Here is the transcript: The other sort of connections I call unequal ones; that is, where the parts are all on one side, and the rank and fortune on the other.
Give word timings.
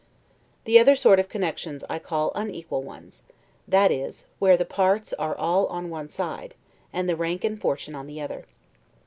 The 0.63 0.79
other 0.79 0.95
sort 0.95 1.19
of 1.19 1.29
connections 1.29 1.83
I 1.87 1.99
call 1.99 2.31
unequal 2.33 2.81
ones; 2.81 3.21
that 3.67 3.91
is, 3.91 4.25
where 4.39 4.57
the 4.57 4.65
parts 4.65 5.13
are 5.13 5.35
all 5.37 5.67
on 5.67 5.91
one 5.91 6.09
side, 6.09 6.55
and 6.91 7.07
the 7.07 7.15
rank 7.15 7.43
and 7.43 7.61
fortune 7.61 7.93
on 7.93 8.07
the 8.07 8.19
other. 8.19 8.47